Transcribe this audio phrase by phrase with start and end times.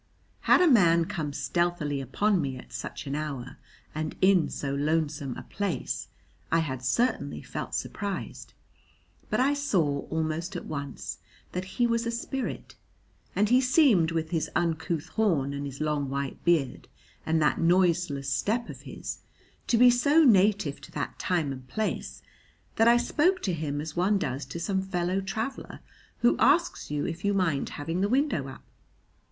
[0.49, 3.57] Had a man come stealthily upon me at such an hour
[3.93, 6.07] and in so lonesome a place
[6.51, 8.55] I had certainly felt surprised;
[9.29, 11.19] but I saw almost at once
[11.51, 12.73] that he was a spirit,
[13.35, 16.87] and he seemed with his uncouth horn and his long white beard
[17.23, 19.19] and that noiseless step of his
[19.67, 22.23] to be so native to that time and place
[22.77, 25.79] that I spoke to him as one does to some fellow traveller
[26.21, 28.63] who asks you if you mind having the window up.